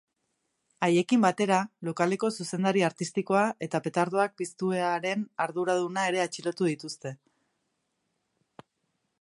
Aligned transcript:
Haiekin 0.85 1.19
batera, 1.25 1.57
lokaleko 1.89 2.29
zuzendari 2.37 2.83
artistikoa 2.87 3.43
eta 3.67 3.81
petardoak 3.89 4.35
piztuearen 4.43 5.27
arduraduna 5.47 6.07
ere 6.13 6.25
atxilotu 6.25 6.71
dituzte. 6.73 7.17